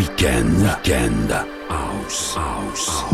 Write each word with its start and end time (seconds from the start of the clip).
Weekend. 0.00 0.62
Weekend. 0.62 1.30
House. 1.68 2.34
House. 2.34 2.88
House. 2.88 3.09